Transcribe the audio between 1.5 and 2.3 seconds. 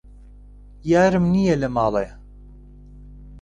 لە ماڵێ